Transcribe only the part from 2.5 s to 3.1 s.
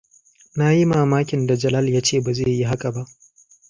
yi haka ba.